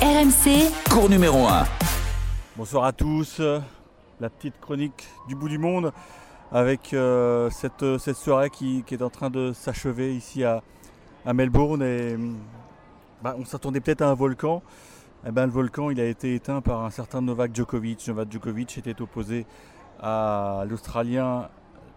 RMC, 0.00 0.70
Cours 0.90 1.08
numéro 1.08 1.46
1. 1.46 1.64
Bonsoir 2.56 2.84
à 2.84 2.92
tous, 2.92 3.40
la 4.20 4.30
petite 4.30 4.58
chronique 4.60 5.08
du 5.26 5.34
bout 5.34 5.48
du 5.48 5.58
monde 5.58 5.92
avec 6.52 6.94
euh, 6.94 7.50
cette, 7.50 7.98
cette 7.98 8.16
soirée 8.16 8.48
qui, 8.50 8.84
qui 8.86 8.94
est 8.94 9.02
en 9.02 9.10
train 9.10 9.28
de 9.28 9.52
s'achever 9.52 10.14
ici 10.14 10.44
à, 10.44 10.62
à 11.26 11.32
Melbourne 11.34 11.82
et 11.82 12.16
bah, 13.22 13.34
on 13.38 13.44
s'attendait 13.44 13.80
peut-être 13.80 14.02
à 14.02 14.08
un 14.08 14.14
volcan. 14.14 14.62
Eh 15.26 15.32
ben, 15.32 15.46
le 15.46 15.52
volcan 15.52 15.90
il 15.90 16.00
a 16.00 16.04
été 16.04 16.34
éteint 16.34 16.60
par 16.60 16.84
un 16.84 16.90
certain 16.90 17.20
Novak 17.20 17.54
Djokovic. 17.54 18.06
Novak 18.08 18.30
Djokovic 18.30 18.78
était 18.78 19.00
opposé 19.02 19.46
à 20.00 20.64
l'Australien 20.68 21.48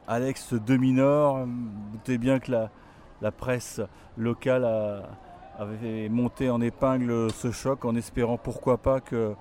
Alex 0.07 0.53
De 0.53 0.75
Minor. 0.75 1.45
Vous 1.45 1.91
doutez 1.93 2.17
bien 2.17 2.39
que 2.39 2.51
la, 2.51 2.69
la 3.21 3.31
presse 3.31 3.79
locale 4.17 4.65
a- 4.65 5.03
avait 5.57 6.09
monté 6.09 6.49
en 6.49 6.61
épingle 6.61 7.31
ce 7.31 7.51
choc 7.51 7.85
en 7.85 7.95
espérant 7.95 8.37
pourquoi 8.37 8.77
pas 8.77 8.99
que 8.99 9.33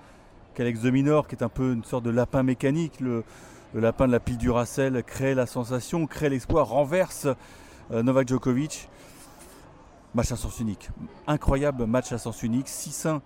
qu'Alex 0.54 0.80
De 0.80 0.90
Minor, 0.90 1.28
qui 1.28 1.34
est 1.34 1.42
un 1.42 1.48
peu 1.48 1.72
une 1.72 1.84
sorte 1.84 2.04
de 2.04 2.10
lapin 2.10 2.42
mécanique, 2.42 3.00
le, 3.00 3.24
lapin 3.74 4.06
de 4.06 4.12
la 4.12 4.20
pile 4.20 4.36
du 4.36 4.50
Racel, 4.50 5.02
crée 5.04 5.34
la 5.34 5.46
sensation, 5.46 6.06
crée 6.06 6.28
l'exploit, 6.28 6.64
renverse 6.64 7.28
euh, 7.92 8.02
Novak 8.02 8.28
Djokovic. 8.28 8.88
Match 10.12 10.32
à 10.32 10.36
sens 10.36 10.58
unique. 10.58 10.90
Incroyable 11.28 11.86
match 11.86 12.10
à 12.10 12.18
sens 12.18 12.42
unique. 12.42 12.66
6-1, 12.66 13.20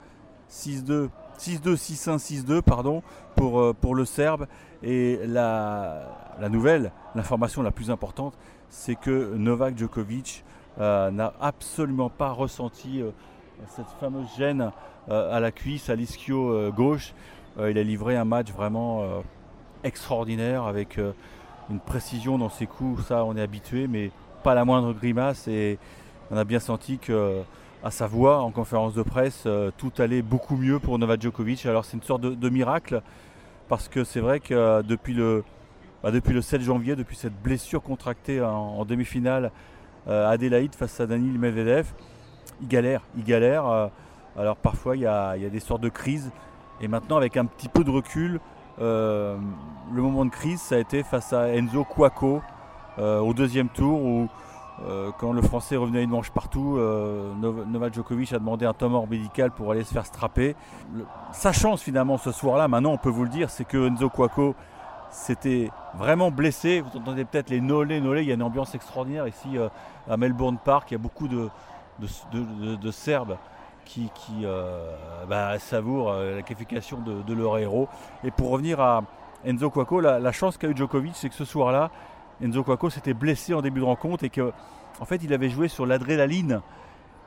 6-2, 0.50 1.08
6-2, 1.38 1.76
6-1, 1.76 2.18
6-2, 2.18 2.60
pardon, 2.60 3.02
pour, 3.36 3.58
euh, 3.58 3.72
pour 3.72 3.94
le 3.94 4.04
Serbe. 4.04 4.46
Et 4.82 5.18
la, 5.26 6.34
la 6.38 6.48
nouvelle, 6.50 6.92
l'information 7.14 7.62
la 7.62 7.70
plus 7.70 7.90
importante, 7.90 8.34
c'est 8.68 8.96
que 8.96 9.34
Novak 9.34 9.78
Djokovic 9.78 10.44
n'a 10.78 11.32
absolument 11.40 12.10
pas 12.10 12.30
ressenti 12.30 13.00
euh, 13.00 13.10
cette 13.68 13.88
fameuse 14.00 14.26
gêne 14.36 14.70
euh, 15.08 15.36
à 15.36 15.40
la 15.40 15.52
cuisse, 15.52 15.90
à 15.90 15.94
l'ischio 15.94 16.50
euh, 16.50 16.70
gauche. 16.70 17.14
Euh, 17.58 17.70
il 17.70 17.78
a 17.78 17.82
livré 17.82 18.16
un 18.16 18.24
match 18.24 18.50
vraiment 18.50 19.02
euh, 19.02 19.20
extraordinaire 19.84 20.64
avec 20.64 20.98
euh, 20.98 21.12
une 21.70 21.80
précision 21.80 22.38
dans 22.38 22.48
ses 22.48 22.66
coups, 22.66 23.04
ça 23.06 23.24
on 23.24 23.36
est 23.36 23.42
habitué, 23.42 23.86
mais 23.86 24.10
pas 24.42 24.54
la 24.54 24.64
moindre 24.64 24.92
grimace. 24.92 25.48
Et 25.48 25.78
on 26.30 26.36
a 26.36 26.44
bien 26.44 26.60
senti 26.60 26.98
que 26.98 27.42
à 27.84 27.90
sa 27.90 28.06
voix 28.06 28.40
en 28.40 28.50
conférence 28.50 28.94
de 28.94 29.02
presse, 29.02 29.44
euh, 29.44 29.70
tout 29.76 29.92
allait 29.98 30.22
beaucoup 30.22 30.56
mieux 30.56 30.78
pour 30.78 30.98
Novak 30.98 31.20
Djokovic. 31.20 31.66
Alors 31.66 31.84
c'est 31.84 31.96
une 31.96 32.02
sorte 32.02 32.22
de, 32.22 32.48
miracle 32.48 33.02
parce 33.68 33.88
que 33.88 34.04
c'est 34.04 34.20
vrai 34.20 34.40
que 34.40 34.54
euh, 34.54 34.82
depuis 34.82 35.12
le, 35.12 35.44
bah, 36.02 36.10
depuis 36.10 36.32
le 36.32 36.40
7 36.40 36.62
janvier, 36.62 36.96
depuis 36.96 37.16
cette 37.16 37.38
blessure 37.42 37.82
contractée 37.82 38.40
en, 38.40 38.86
demi-finale 38.86 39.44
euh, 39.44 39.48
Adélaïde 40.06 40.74
face 40.74 41.00
à 41.00 41.06
Daniil 41.06 41.38
Medvedev, 41.38 41.86
il 42.60 42.68
galère, 42.68 43.02
il 43.16 43.24
galère. 43.24 43.66
euh, 43.66 43.88
alors 44.36 44.56
parfois 44.56 44.96
il 44.96 45.02
y 45.02 45.06
a, 45.06 45.36
des 45.36 45.60
sortes 45.60 45.80
de 45.82 45.88
crises. 45.88 46.30
Et 46.80 46.88
maintenant 46.88 47.16
avec 47.16 47.36
un 47.36 47.44
petit 47.46 47.68
peu 47.68 47.84
de 47.84 47.90
recul, 47.90 48.40
euh, 48.80 49.36
le 49.92 50.02
moment 50.02 50.24
de 50.24 50.30
crise 50.30 50.60
ça 50.60 50.74
a 50.74 50.78
été 50.78 51.02
face 51.04 51.32
à 51.32 51.48
Enzo 51.54 51.84
Cuoco 51.84 52.42
euh, 52.98 53.20
au 53.20 53.32
deuxième 53.32 53.68
tour 53.68 54.02
où 54.02 54.28
euh, 54.88 55.12
quand 55.20 55.32
le 55.32 55.40
Français 55.40 55.76
revenait 55.76 56.02
une 56.02 56.10
manche 56.10 56.30
partout, 56.32 56.76
euh, 56.78 57.32
Nov- 57.40 57.64
Novak 57.70 57.94
Djokovic 57.94 58.32
a 58.32 58.40
demandé 58.40 58.66
un 58.66 58.88
mort 58.88 59.06
médical 59.08 59.52
pour 59.52 59.70
aller 59.70 59.84
se 59.84 59.92
faire 59.92 60.04
strapper. 60.04 60.56
Sa 61.32 61.52
chance 61.52 61.80
finalement 61.80 62.18
ce 62.18 62.32
soir-là, 62.32 62.66
maintenant 62.66 62.90
on 62.90 62.98
peut 62.98 63.08
vous 63.10 63.22
le 63.22 63.30
dire, 63.30 63.50
c'est 63.50 63.64
que 63.64 63.86
Enzo 63.86 64.08
Cuoco 64.10 64.56
s'était 65.14 65.70
vraiment 65.94 66.30
blessé. 66.30 66.80
Vous 66.80 66.98
entendez 66.98 67.24
peut-être 67.24 67.50
les 67.50 67.60
nolés, 67.60 68.00
nolés. 68.00 68.22
Il 68.22 68.28
y 68.28 68.32
a 68.32 68.34
une 68.34 68.42
ambiance 68.42 68.74
extraordinaire 68.74 69.26
ici 69.28 69.56
euh, 69.56 69.68
à 70.10 70.16
Melbourne 70.16 70.58
Park. 70.62 70.90
Il 70.90 70.94
y 70.94 70.96
a 70.96 70.98
beaucoup 70.98 71.28
de, 71.28 71.48
de, 72.00 72.74
de- 72.76 72.90
Serbes 72.90 73.36
qui, 73.84 74.10
qui, 74.14 74.44
euh, 74.44 74.94
bah, 75.28 75.58
savourent 75.58 76.10
euh, 76.10 76.36
la 76.36 76.42
qualification 76.42 76.98
de, 77.00 77.34
leur 77.34 77.58
héros. 77.58 77.88
Et 78.24 78.30
pour 78.30 78.50
revenir 78.50 78.80
à 78.80 79.04
Enzo 79.44 79.70
Cuoco, 79.70 80.00
la, 80.00 80.18
la 80.18 80.32
chance 80.32 80.58
qu'a 80.58 80.68
eu 80.68 80.76
Djokovic, 80.76 81.14
c'est 81.14 81.28
que 81.28 81.34
ce 81.34 81.44
soir-là, 81.44 81.90
Enzo 82.42 82.64
Cuoco 82.64 82.90
s'était 82.90 83.14
blessé 83.14 83.54
en 83.54 83.62
début 83.62 83.80
de 83.80 83.84
rencontre 83.84 84.24
et 84.24 84.30
que, 84.30 84.52
en 85.00 85.04
fait, 85.04 85.22
il 85.22 85.32
avait 85.32 85.48
joué 85.50 85.68
sur 85.68 85.86
l'adrénaline. 85.86 86.60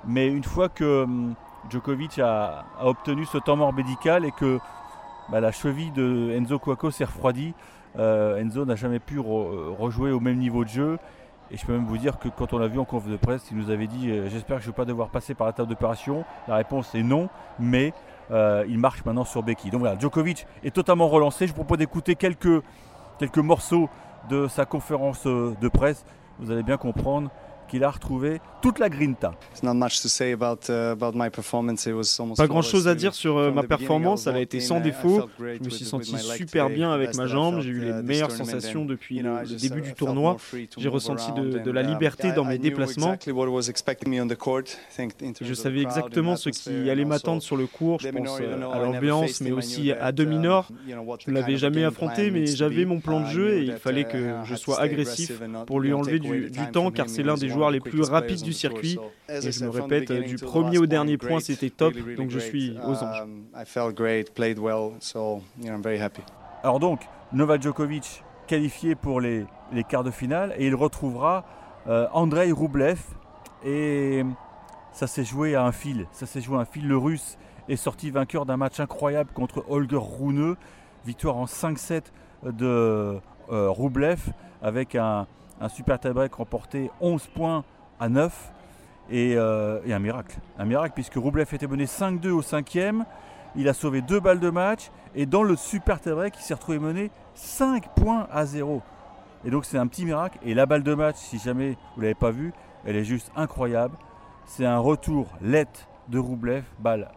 Mais 0.05 0.27
une 0.27 0.43
fois 0.43 0.67
que 0.67 1.03
hum, 1.03 1.35
Djokovic 1.69 2.19
a, 2.19 2.65
a 2.79 2.85
obtenu 2.85 3.25
ce 3.25 3.37
temps 3.37 3.55
mort 3.55 3.73
médical 3.73 4.25
et 4.25 4.31
que 4.31 4.59
bah, 5.29 5.39
la 5.39 5.51
cheville 5.51 5.91
de 5.91 6.31
Enzo 6.35 6.59
Cuoco 6.59 6.91
s'est 6.91 7.05
refroidie, 7.05 7.53
euh, 7.97 8.37
Enzo 8.37 8.65
n'a 8.65 8.75
jamais 8.75 8.99
pu 8.99 9.19
re- 9.19 9.75
rejouer 9.75 10.11
au 10.11 10.19
même 10.19 10.37
niveau 10.37 10.63
de 10.63 10.69
jeu. 10.69 10.97
Et 11.49 11.57
je 11.57 11.65
peux 11.65 11.71
même 11.71 11.85
vous 11.85 11.97
dire 11.97 12.19
que 12.19 12.27
quand 12.27 12.51
on 12.53 12.57
l'a 12.57 12.67
vu 12.67 12.77
en 12.77 12.85
conf 12.85 13.07
de 13.07 13.15
presse, 13.15 13.47
il 13.51 13.57
nous 13.57 13.69
avait 13.69 13.87
dit 13.87 14.11
euh, 14.11 14.27
J'espère 14.29 14.57
que 14.57 14.63
je 14.63 14.67
ne 14.67 14.73
vais 14.73 14.75
pas 14.75 14.85
devoir 14.85 15.09
passer 15.09 15.33
par 15.33 15.47
la 15.47 15.53
table 15.53 15.69
d'opération. 15.69 16.25
La 16.47 16.55
réponse 16.55 16.93
est 16.93 17.03
non, 17.03 17.29
mais 17.57 17.93
euh, 18.31 18.65
il 18.67 18.77
marche 18.79 19.05
maintenant 19.05 19.23
sur 19.23 19.43
Becky. 19.43 19.69
Donc 19.69 19.79
voilà, 19.81 19.97
Djokovic 19.97 20.45
est 20.63 20.75
totalement 20.75 21.07
relancé. 21.07 21.47
Je 21.47 21.51
vous 21.51 21.63
propose 21.63 21.77
d'écouter 21.77 22.15
quelques, 22.15 22.61
morceaux 23.37 23.89
de 24.29 24.47
sa 24.47 24.65
conférence 24.65 25.25
euh, 25.25 25.55
de 25.61 25.69
presse. 25.69 26.05
Vous 26.39 26.51
allez 26.51 26.63
bien 26.63 26.77
comprendre 26.77 27.31
qu'il 27.67 27.83
a 27.83 27.89
retrouvé 27.91 28.39
toute 28.61 28.79
la 28.79 28.89
grinta. 28.89 29.33
Pas 32.35 32.47
grand 32.47 32.61
chose 32.61 32.87
à 32.87 32.95
dire 32.95 33.13
sur 33.13 33.37
euh, 33.37 33.51
ma 33.51 33.63
performance, 33.63 34.27
elle 34.27 34.35
a 34.35 34.39
été 34.41 34.59
sans 34.59 34.79
défaut. 34.79 35.29
Je 35.39 35.63
me 35.63 35.69
suis 35.69 35.85
senti 35.85 36.15
super 36.17 36.69
bien 36.69 36.91
avec 36.91 37.15
ma 37.15 37.27
jambe, 37.27 37.61
j'ai 37.61 37.69
eu 37.69 37.79
les 37.81 37.93
meilleures 38.03 38.31
sensations 38.31 38.85
depuis 38.85 39.19
le, 39.19 39.41
le 39.41 39.55
début 39.59 39.81
du 39.81 39.93
tournoi. 39.93 40.37
J'ai 40.77 40.89
ressenti 40.89 41.31
de, 41.33 41.59
de 41.59 41.71
la 41.71 41.81
liberté 41.83 42.31
dans 42.31 42.45
mes 42.45 42.57
déplacements. 42.57 43.15
Je 45.41 45.53
savais 45.53 45.81
exactement 45.81 46.35
ce 46.35 46.49
qui 46.49 46.89
allait 46.89 47.05
m'attendre 47.05 47.41
sur 47.41 47.57
le 47.57 47.67
cours, 47.67 47.99
je 47.99 48.09
pense 48.09 48.39
euh, 48.41 48.71
à 48.71 48.79
l'ambiance, 48.79 49.41
mais 49.41 49.51
aussi 49.51 49.91
à 49.91 50.11
demi-nord. 50.11 50.69
Je 51.25 51.31
ne 51.31 51.35
l'avais 51.35 51.57
jamais 51.57 51.83
affronté, 51.83 52.31
mais 52.31 52.45
j'avais 52.47 52.85
mon 52.85 52.99
plan 52.99 53.21
de 53.21 53.27
jeu 53.27 53.53
et 53.59 53.63
il 53.63 53.73
fallait 53.73 54.05
que 54.05 54.35
je 54.45 54.55
sois 54.55 54.79
agressif 54.81 55.31
pour 55.65 55.79
lui 55.79 55.93
enlever 55.93 56.19
du, 56.19 56.49
du 56.49 56.71
temps, 56.71 56.91
car 56.91 57.07
c'est 57.09 57.23
l'un 57.23 57.35
des 57.35 57.49
joueurs 57.57 57.71
les 57.71 57.79
plus 57.79 58.01
rapides 58.01 58.41
du 58.41 58.53
circuit. 58.53 58.97
Et 59.29 59.51
je 59.51 59.65
me 59.65 59.69
répète, 59.69 60.11
du 60.11 60.35
premier 60.35 60.77
au 60.77 60.85
dernier 60.85 61.17
point, 61.17 61.39
c'était 61.39 61.69
top, 61.69 61.93
donc 62.15 62.29
je 62.29 62.39
suis 62.39 62.77
aux 62.85 63.03
anges. 63.03 63.23
Alors 66.63 66.79
donc, 66.79 67.01
Novak 67.33 67.61
Djokovic 67.61 68.23
qualifié 68.47 68.95
pour 68.95 69.21
les, 69.21 69.45
les 69.73 69.83
quarts 69.83 70.03
de 70.03 70.11
finale 70.11 70.55
et 70.57 70.67
il 70.67 70.75
retrouvera 70.75 71.45
euh, 71.87 72.07
Andrei 72.13 72.51
Rublev 72.51 72.99
et 73.65 74.23
ça 74.93 75.07
s'est 75.07 75.23
joué 75.23 75.55
à 75.55 75.63
un 75.63 75.71
fil. 75.71 76.07
Ça 76.11 76.25
s'est 76.25 76.41
joué 76.41 76.57
à 76.57 76.61
un 76.61 76.65
fil. 76.65 76.87
Le 76.87 76.97
Russe 76.97 77.37
est 77.69 77.75
sorti 77.75 78.09
vainqueur 78.09 78.45
d'un 78.45 78.57
match 78.57 78.79
incroyable 78.79 79.31
contre 79.33 79.65
Holger 79.69 79.99
Rune. 79.99 80.55
Victoire 81.05 81.37
en 81.37 81.45
5-7 81.45 82.03
de 82.43 83.19
euh, 83.51 83.69
Rublev 83.69 84.19
avec 84.61 84.95
un, 84.95 85.27
un 85.61 85.69
super 85.69 85.99
tie-break 85.99 86.33
remporté 86.33 86.91
11 87.01 87.27
points 87.27 87.63
à 87.99 88.09
9 88.09 88.53
et, 89.09 89.35
euh, 89.35 89.79
et 89.85 89.93
un 89.93 89.99
miracle. 89.99 90.37
Un 90.57 90.65
miracle 90.65 90.93
puisque 90.93 91.15
Rublev 91.15 91.47
était 91.53 91.67
mené 91.67 91.85
5-2 91.85 92.29
au 92.29 92.41
cinquième. 92.41 93.05
Il 93.55 93.67
a 93.69 93.73
sauvé 93.73 94.01
deux 94.01 94.19
balles 94.19 94.39
de 94.39 94.49
match 94.49 94.91
et 95.15 95.25
dans 95.25 95.43
le 95.43 95.55
super 95.55 95.99
tie-break, 95.99 96.35
il 96.37 96.41
s'est 96.41 96.53
retrouvé 96.53 96.79
mené 96.79 97.11
5 97.33 97.95
points 97.95 98.27
à 98.31 98.45
0. 98.45 98.81
Et 99.45 99.49
donc 99.49 99.65
c'est 99.65 99.77
un 99.77 99.87
petit 99.87 100.05
miracle. 100.05 100.37
Et 100.43 100.53
la 100.53 100.65
balle 100.65 100.83
de 100.83 100.93
match, 100.93 101.15
si 101.15 101.39
jamais 101.39 101.77
vous 101.95 102.01
ne 102.01 102.03
l'avez 102.03 102.15
pas 102.15 102.31
vue, 102.31 102.53
elle 102.85 102.95
est 102.95 103.03
juste 103.03 103.31
incroyable. 103.35 103.97
C'est 104.45 104.65
un 104.65 104.79
retour 104.79 105.27
let 105.41 105.67
de 106.07 106.19
Roublev, 106.19 106.63
balle 106.79 107.09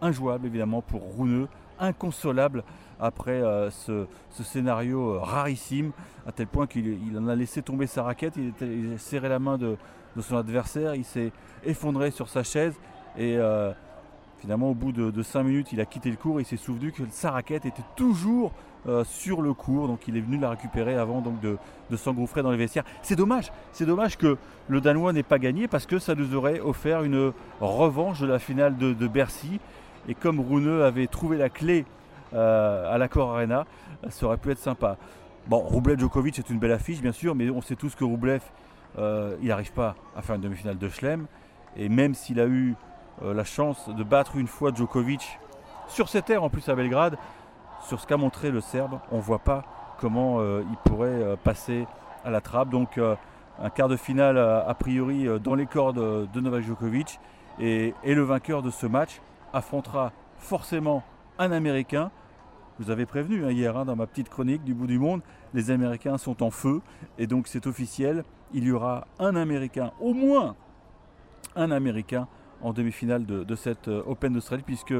injouable 0.00 0.46
évidemment 0.46 0.82
pour 0.82 1.00
Rouneux, 1.00 1.48
inconsolable 1.82 2.64
après 3.00 3.42
euh, 3.42 3.68
ce, 3.70 4.06
scénario 4.42 5.14
euh, 5.14 5.18
rarissime, 5.18 5.90
à 6.26 6.32
tel 6.32 6.46
point 6.46 6.66
qu'il 6.66 6.86
il 6.86 7.18
en 7.18 7.26
a 7.28 7.34
laissé 7.34 7.60
tomber 7.60 7.86
sa 7.86 8.04
raquette, 8.04 8.34
il, 8.36 8.94
a 8.94 8.98
serré 8.98 9.28
la 9.28 9.40
main 9.40 9.58
de, 9.58 9.76
de 10.16 10.22
son 10.22 10.36
adversaire, 10.36 10.94
il 10.94 11.04
s'est 11.04 11.32
effondré 11.64 12.12
sur 12.12 12.28
sa 12.28 12.44
chaise 12.44 12.74
et 13.18 13.36
euh, 13.36 13.72
finalement 14.38 14.70
au 14.70 14.74
bout 14.74 14.92
de 14.92 15.22
5 15.22 15.42
minutes 15.42 15.72
il 15.72 15.80
a 15.80 15.84
quitté 15.84 16.10
le 16.10 16.16
cours 16.16 16.38
et 16.38 16.42
il 16.42 16.46
s'est 16.46 16.56
souvenu 16.56 16.92
que 16.92 17.02
sa 17.10 17.32
raquette 17.32 17.66
était 17.66 17.82
toujours 17.96 18.52
sur 19.04 19.42
le 19.42 19.54
cours, 19.54 19.86
donc 19.86 20.08
il 20.08 20.16
est 20.16 20.20
venu 20.20 20.38
la 20.38 20.50
récupérer 20.50 20.96
avant 20.96 21.20
donc 21.20 21.40
de, 21.40 21.56
de 21.88 21.96
s'engouffrer 21.96 22.42
dans 22.42 22.50
les 22.50 22.56
vestiaires. 22.56 22.82
C'est 23.02 23.14
dommage, 23.14 23.52
c'est 23.70 23.86
dommage 23.86 24.18
que 24.18 24.36
le 24.66 24.80
Danois 24.80 25.12
n'ait 25.12 25.22
pas 25.22 25.38
gagné 25.38 25.68
parce 25.68 25.86
que 25.86 26.00
ça 26.00 26.16
nous 26.16 26.34
aurait 26.34 26.58
offert 26.58 27.04
une 27.04 27.32
revanche 27.60 28.20
de 28.20 28.26
la 28.26 28.40
finale 28.40 28.76
de, 28.76 28.92
de 28.92 29.06
Bercy. 29.06 29.60
Et 30.08 30.14
comme 30.14 30.40
Rouneux 30.40 30.84
avait 30.84 31.06
trouvé 31.06 31.36
la 31.36 31.48
clé 31.48 31.84
euh, 32.34 32.92
à 32.92 32.98
l'Accor 32.98 33.30
Arena, 33.30 33.66
ça 34.08 34.26
aurait 34.26 34.36
pu 34.36 34.50
être 34.50 34.58
sympa. 34.58 34.96
Bon, 35.46 35.58
Roublev 35.58 35.98
Djokovic 35.98 36.36
c'est 36.36 36.50
une 36.50 36.58
belle 36.58 36.72
affiche 36.72 37.00
bien 37.00 37.12
sûr, 37.12 37.34
mais 37.34 37.50
on 37.50 37.60
sait 37.60 37.76
tous 37.76 37.94
que 37.94 38.04
Roublev, 38.04 38.42
euh, 38.98 39.36
il 39.40 39.48
n'arrive 39.48 39.72
pas 39.72 39.94
à 40.16 40.22
faire 40.22 40.36
une 40.36 40.42
demi-finale 40.42 40.78
de 40.78 40.88
Chelem. 40.88 41.26
Et 41.76 41.88
même 41.88 42.14
s'il 42.14 42.40
a 42.40 42.46
eu 42.46 42.74
euh, 43.22 43.32
la 43.32 43.44
chance 43.44 43.88
de 43.88 44.02
battre 44.02 44.36
une 44.36 44.48
fois 44.48 44.72
Djokovic 44.74 45.38
sur 45.88 46.08
cette 46.08 46.26
terre 46.26 46.42
en 46.42 46.50
plus 46.50 46.68
à 46.68 46.74
Belgrade, 46.74 47.16
sur 47.86 48.00
ce 48.00 48.06
qu'a 48.06 48.16
montré 48.16 48.50
le 48.50 48.60
Serbe, 48.60 48.98
on 49.10 49.16
ne 49.16 49.22
voit 49.22 49.40
pas 49.40 49.64
comment 49.98 50.40
il 50.40 50.76
pourrait 50.84 51.36
passer 51.44 51.86
à 52.24 52.30
la 52.30 52.40
trappe. 52.40 52.70
Donc 52.70 52.98
un 52.98 53.70
quart 53.70 53.88
de 53.88 53.96
finale 53.96 54.38
a, 54.38 54.72
priori 54.74 55.26
dans 55.40 55.56
les 55.56 55.66
cordes 55.66 56.30
de 56.32 56.40
Novak 56.40 56.62
Djokovic 56.62 57.18
et, 57.58 57.92
et 58.04 58.14
le 58.14 58.22
vainqueur 58.22 58.62
de 58.62 58.70
ce 58.70 58.86
match 58.86 59.20
affrontera 59.52 60.12
forcément 60.38 61.02
un 61.38 61.52
Américain. 61.52 62.10
Vous 62.78 62.90
avais 62.90 63.06
prévenu 63.06 63.44
hein, 63.44 63.50
hier 63.50 63.76
hein, 63.76 63.84
dans 63.84 63.96
ma 63.96 64.06
petite 64.06 64.28
chronique 64.28 64.64
du 64.64 64.74
bout 64.74 64.86
du 64.86 64.98
monde, 64.98 65.22
les 65.54 65.70
Américains 65.70 66.18
sont 66.18 66.42
en 66.42 66.50
feu 66.50 66.80
et 67.18 67.26
donc 67.26 67.46
c'est 67.46 67.66
officiel, 67.66 68.24
il 68.52 68.64
y 68.64 68.72
aura 68.72 69.06
un 69.18 69.36
Américain, 69.36 69.92
au 70.00 70.14
moins 70.14 70.56
un 71.54 71.70
Américain 71.70 72.28
en 72.62 72.72
demi-finale 72.72 73.26
de, 73.26 73.54
cette 73.54 73.88
euh, 73.88 74.02
Open 74.06 74.32
d'Australie 74.32 74.62
puisque 74.64 74.94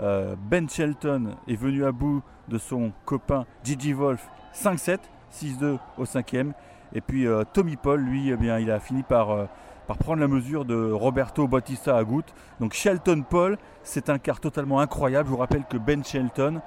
euh, 0.00 0.36
Ben 0.50 0.68
Shelton 0.68 1.36
est 1.48 1.56
venu 1.56 1.84
à 1.84 1.92
bout 1.92 2.22
de 2.48 2.58
son 2.58 2.92
copain 3.04 3.46
Gigi 3.62 3.92
Wolf 3.92 4.28
5-7, 4.54 4.98
6-2 5.32 5.78
au 5.96 6.04
cinquième. 6.04 6.52
Et 6.94 7.00
puis 7.00 7.26
euh, 7.26 7.44
Tommy 7.52 7.76
Paul, 7.76 8.00
lui, 8.00 8.30
eh 8.30 8.60
il 8.60 8.70
a 8.70 8.80
fini 8.80 9.02
par, 9.02 9.48
par 9.86 9.98
prendre 9.98 10.20
la 10.20 10.28
mesure 10.28 10.64
de 10.64 10.90
Roberto 10.92 11.46
Bautista 11.48 11.96
Agut. 11.96 12.24
Donc 12.60 12.72
Shelton 12.72 13.22
Paul, 13.28 13.58
c'est 13.82 14.10
un 14.10 14.18
quart 14.18 14.40
totalement 14.40 14.80
incroyable. 14.80 15.28
Je 15.28 15.32
vous 15.32 15.40
rappelle 15.40 15.64
que 15.64 15.76
Ben 15.76 16.04
Shelton, 16.04 16.60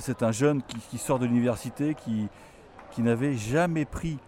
c'est 0.00 0.22
un 0.22 0.32
jeune 0.32 0.62
qui, 0.62 0.98
sort 0.98 1.18
de 1.18 1.26
l'université, 1.26 1.94
qui, 1.94 2.28
n'avait 3.02 3.34
jamais 3.34 3.84
pris 3.84 4.18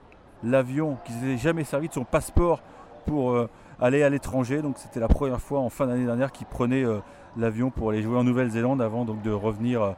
l'avion, 0.42 0.96
qui 1.04 1.12
n'avait 1.14 1.36
jamais 1.36 1.64
servi 1.64 1.88
de 1.88 1.92
son 1.92 2.04
passeport 2.04 2.62
pour 3.06 3.36
aller 3.82 4.02
à 4.02 4.08
l'étranger. 4.08 4.62
Donc 4.62 4.78
c'était 4.78 5.00
la 5.00 5.08
première 5.08 5.40
fois 5.40 5.60
en 5.60 5.68
fin 5.68 5.86
d'année 5.86 6.06
dernière 6.06 6.32
qu'il 6.32 6.46
prenait 6.46 6.84
euh, 6.84 7.00
l'avion 7.36 7.70
pour 7.70 7.90
aller 7.90 8.02
jouer 8.02 8.16
en 8.16 8.24
Nouvelle-Zélande 8.24 8.80
avant 8.80 9.04
donc, 9.04 9.20
de 9.22 9.30
revenir 9.30 9.82
euh, 9.82 9.92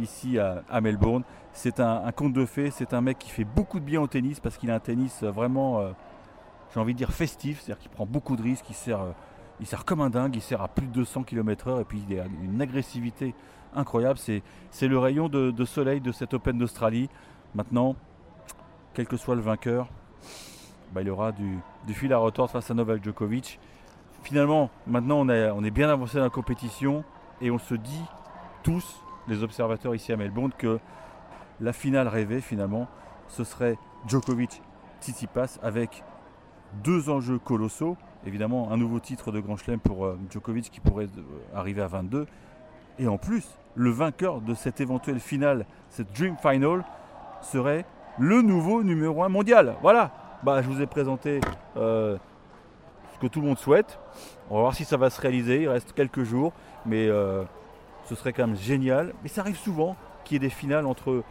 ici 0.00 0.38
à, 0.38 0.80
Melbourne. 0.80 1.22
C'est 1.52 1.80
un, 1.80 2.10
conte 2.12 2.32
de 2.32 2.46
fées, 2.46 2.70
c'est 2.70 2.94
un 2.94 3.00
mec 3.00 3.18
qui 3.18 3.30
fait 3.30 3.44
beaucoup 3.44 3.78
de 3.78 3.84
bien 3.84 4.00
au 4.00 4.06
tennis 4.06 4.40
parce 4.40 4.56
qu'il 4.56 4.70
a 4.70 4.74
un 4.74 4.80
tennis 4.80 5.22
vraiment, 5.22 5.80
euh, 5.80 5.90
j'ai 6.72 6.80
envie 6.80 6.94
de 6.94 6.98
dire 6.98 7.12
festif, 7.12 7.60
c'est-à-dire 7.60 7.80
qu'il 7.80 7.90
prend 7.90 8.06
beaucoup 8.06 8.36
de 8.36 8.42
risques, 8.42 8.68
il 8.70 8.74
sert, 8.74 9.00
il 9.60 9.66
sert 9.66 9.84
comme 9.84 10.00
un 10.00 10.10
dingue, 10.10 10.34
il 10.34 10.42
sert 10.42 10.62
à 10.62 10.68
plus 10.68 10.86
de 10.86 10.92
200 10.92 11.24
km/h 11.24 11.80
et 11.80 11.84
puis 11.84 12.02
il 12.08 12.18
a 12.18 12.24
une 12.42 12.60
agressivité 12.60 13.34
incroyable. 13.74 14.18
C'est 14.18 14.88
le 14.88 14.98
rayon 14.98 15.28
de, 15.28 15.64
soleil 15.64 16.00
de 16.00 16.12
cette 16.12 16.34
Open 16.34 16.58
d'Australie. 16.58 17.08
Maintenant, 17.54 17.96
quel 18.94 19.06
que 19.06 19.16
soit 19.16 19.34
le 19.34 19.40
vainqueur, 19.42 19.88
bah, 20.92 21.02
il 21.02 21.10
aura 21.10 21.32
du, 21.32 21.58
fil 21.88 22.12
à 22.12 22.18
retordre 22.18 22.50
face 22.50 22.70
à 22.70 22.74
Novak 22.74 23.02
Djokovic. 23.02 23.58
Finalement, 24.22 24.70
maintenant 24.86 25.26
on, 25.26 25.64
est 25.64 25.70
bien 25.70 25.88
avancé 25.88 26.18
dans 26.18 26.24
la 26.24 26.30
compétition 26.30 27.04
et 27.40 27.50
on 27.50 27.58
se 27.58 27.74
dit 27.74 28.04
tous, 28.62 29.02
les 29.28 29.42
observateurs 29.42 29.94
ici 29.94 30.12
à 30.12 30.16
Melbourne, 30.16 30.52
que 30.56 30.78
la 31.60 31.72
finale 31.72 32.08
rêvée 32.08 32.40
finalement, 32.40 32.88
ce 33.28 33.44
serait 33.44 33.78
Djokovic-Tsitsipas 34.08 35.58
avec 35.62 36.04
deux 36.84 37.10
enjeux 37.10 37.38
colossaux. 37.38 37.96
Évidemment, 38.26 38.70
un 38.70 38.76
nouveau 38.76 39.00
titre 39.00 39.32
de 39.32 39.40
Grand 39.40 39.56
Chelem 39.56 39.80
pour 39.80 40.06
euh, 40.06 40.18
Djokovic 40.30 40.70
qui 40.70 40.80
pourrait 40.80 41.06
euh, 41.06 41.58
arriver 41.58 41.82
à 41.82 41.88
22. 41.88 42.26
Et 42.98 43.08
en 43.08 43.18
plus, 43.18 43.46
le 43.74 43.90
vainqueur 43.90 44.40
de 44.40 44.54
cette 44.54 44.80
éventuelle 44.80 45.20
finale, 45.20 45.66
cette 45.90 46.12
Dream 46.12 46.36
Final, 46.36 46.84
serait 47.40 47.84
le 48.18 48.42
nouveau 48.42 48.82
numéro 48.82 49.24
1 49.24 49.28
mondial. 49.28 49.74
Voilà, 49.82 50.10
bah, 50.44 50.62
je 50.62 50.68
vous 50.68 50.80
ai 50.80 50.86
présenté 50.86 51.40
euh, 51.76 52.16
ce 53.14 53.18
que 53.18 53.26
tout 53.26 53.40
le 53.40 53.46
monde 53.46 53.58
souhaite. 53.58 53.98
On 54.50 54.56
va 54.56 54.60
voir 54.60 54.74
si 54.74 54.84
ça 54.84 54.96
va 54.96 55.10
se 55.10 55.20
réaliser. 55.20 55.62
Il 55.62 55.68
reste 55.68 55.92
quelques 55.92 56.22
jours, 56.22 56.52
mais 56.86 57.08
ce 58.08 58.14
serait 58.14 58.32
quand 58.32 58.46
même 58.46 58.56
génial. 58.56 59.14
Mais 59.22 59.28
ça 59.28 59.42
arrive 59.42 59.58
souvent 59.58 59.96
qu'il 60.24 60.34
y 60.34 60.36
ait 60.36 60.48
des 60.48 60.54
finales 60.54 60.86
entre, 60.86 61.24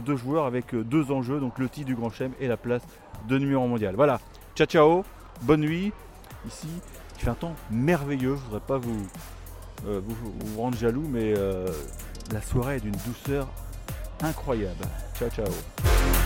deux 0.00 0.16
joueurs 0.16 0.44
avec 0.44 0.74
euh, 0.74 0.82
deux 0.82 1.10
enjeux, 1.12 1.40
donc 1.40 1.58
le 1.58 1.68
titre 1.68 1.86
du 1.86 1.94
Grand 1.94 2.10
Chelem 2.10 2.32
et 2.40 2.48
la 2.48 2.56
place 2.56 2.82
de 3.28 3.38
numéro 3.38 3.66
mondial. 3.66 3.94
Voilà, 3.94 4.20
ciao 4.54 4.66
ciao, 4.66 5.04
bonne 5.42 5.60
nuit. 5.60 5.92
Ici, 6.46 6.68
il 7.16 7.24
fait 7.24 7.30
un 7.30 7.34
temps 7.34 7.54
merveilleux. 7.70 8.36
Je 8.36 8.40
ne 8.40 8.44
voudrais 8.44 8.60
pas 8.60 8.78
vous, 8.78 9.06
vous, 9.84 10.60
rendre 10.60 10.76
jaloux, 10.76 11.06
mais 11.08 11.34
la 12.32 12.42
soirée 12.42 12.76
est 12.76 12.80
d'une 12.80 12.96
douceur 13.06 13.48
incroyable. 14.22 14.84
Ciao 15.18 15.28
ciao. 15.30 16.17